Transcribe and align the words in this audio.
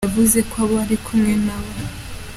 Yavuze 0.07 0.39
ko 0.49 0.55
abo 0.63 0.75
ari 0.83 0.97
kumwe 1.05 1.33
na 1.45 1.57
bo 1.63 1.71
i 1.83 1.85